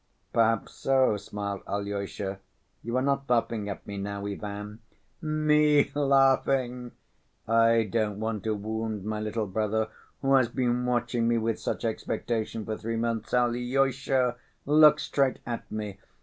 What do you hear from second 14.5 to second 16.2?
look straight at me!